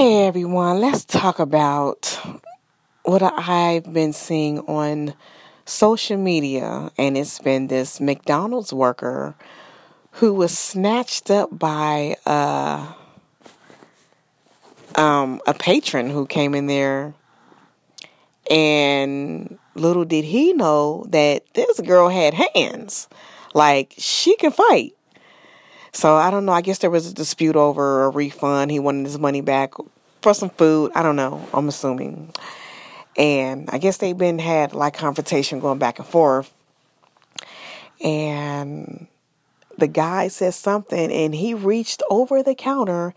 [0.00, 2.18] Hey everyone, let's talk about
[3.02, 5.12] what I've been seeing on
[5.66, 9.34] social media, and it's been this McDonald's worker
[10.12, 12.94] who was snatched up by uh,
[14.94, 17.12] um, a patron who came in there,
[18.50, 23.06] and little did he know that this girl had hands,
[23.52, 24.94] like she can fight.
[25.92, 26.52] So I don't know.
[26.52, 28.70] I guess there was a dispute over a refund.
[28.70, 29.74] He wanted his money back
[30.22, 30.92] for some food.
[30.94, 31.46] I don't know.
[31.52, 32.32] I'm assuming.
[33.16, 36.52] And I guess they've been had like confrontation going back and forth.
[38.02, 39.08] And
[39.78, 43.14] the guy said something and he reached over the counter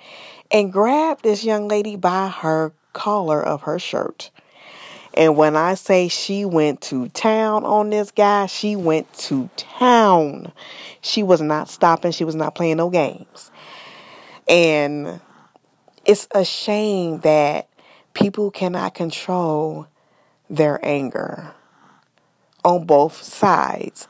[0.52, 4.32] and grabbed this young lady by her collar of her shirt.
[5.16, 10.52] And when I say she went to town on this guy, she went to town.
[11.02, 13.52] She was not stopping, she was not playing no games.
[14.48, 15.22] And
[16.06, 17.70] it's a shame that
[18.14, 19.88] people cannot control
[20.50, 21.54] their anger
[22.64, 24.08] on both sides.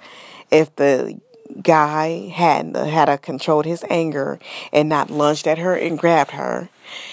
[0.52, 1.20] If the
[1.62, 4.40] guy had had a controlled his anger
[4.72, 6.70] and not lunged at her and grabbed her,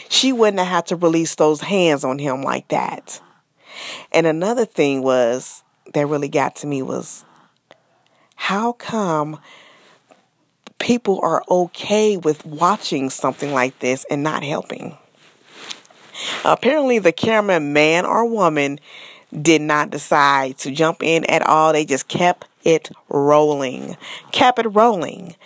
[0.09, 3.21] she wouldn't have had to release those hands on him like that.
[4.13, 5.63] And another thing was
[5.95, 7.25] that really got to me was
[8.37, 9.39] how come
[10.79, 14.97] people are okay with watching something like this and not helping?
[16.45, 18.79] Apparently, the cameraman, man or woman,
[19.41, 21.73] did not decide to jump in at all.
[21.73, 23.97] They just kept it rolling,
[24.33, 25.37] Cap it rolling.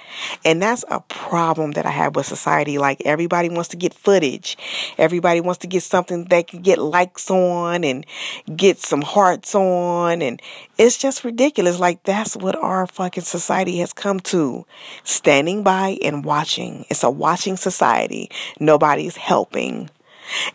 [0.44, 2.78] And that's a problem that I have with society.
[2.78, 4.56] Like everybody wants to get footage.
[4.98, 8.06] Everybody wants to get something they can get likes on and
[8.54, 10.22] get some hearts on.
[10.22, 10.40] And
[10.78, 11.78] it's just ridiculous.
[11.78, 14.66] Like that's what our fucking society has come to.
[15.02, 16.84] Standing by and watching.
[16.90, 18.30] It's a watching society.
[18.60, 19.90] Nobody's helping.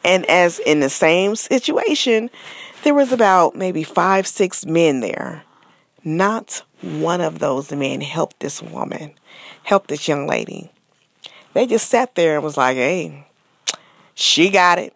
[0.03, 2.29] And as in the same situation,
[2.83, 5.43] there was about maybe five, six men there
[6.03, 9.13] not one of those men helped this woman,
[9.63, 10.71] helped this young lady.
[11.53, 13.27] They just sat there and was like, hey,
[14.13, 14.93] she got it.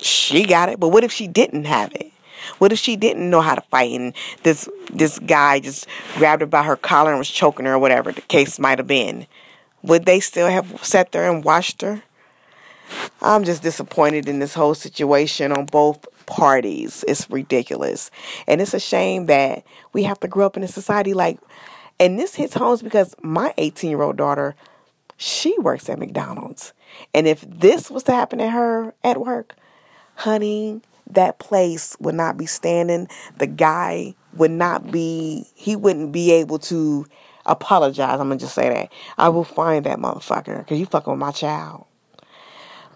[0.00, 0.78] She got it.
[0.78, 2.12] But what if she didn't have it?
[2.58, 6.46] What if she didn't know how to fight and this this guy just grabbed her
[6.46, 9.26] by her collar and was choking her or whatever the case might have been?
[9.82, 12.02] Would they still have sat there and watched her?
[13.20, 17.04] I'm just disappointed in this whole situation on both parties.
[17.08, 18.10] It's ridiculous.
[18.46, 21.38] And it's a shame that we have to grow up in a society like,
[21.98, 24.54] and this hits homes because my 18 year old daughter,
[25.16, 26.72] she works at McDonald's.
[27.14, 29.56] And if this was to happen to her at work,
[30.14, 33.08] honey, that place would not be standing.
[33.38, 37.06] The guy would not be, he wouldn't be able to
[37.46, 38.20] apologize.
[38.20, 38.92] I'm going to just say that.
[39.16, 41.86] I will find that motherfucker because you fucking with my child.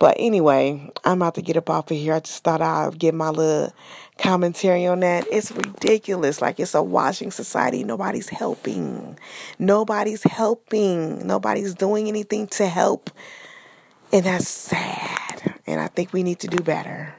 [0.01, 2.15] But anyway, I'm about to get up off of here.
[2.15, 3.71] I just thought I'd give my little
[4.17, 5.27] commentary on that.
[5.31, 6.41] It's ridiculous.
[6.41, 7.85] Like it's a washing society.
[7.85, 9.19] Nobody's helping.
[9.59, 11.27] Nobody's helping.
[11.27, 13.11] Nobody's doing anything to help.
[14.11, 15.55] And that's sad.
[15.67, 17.15] And I think we need to do better.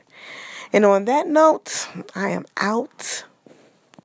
[0.73, 3.25] And on that note, I am out.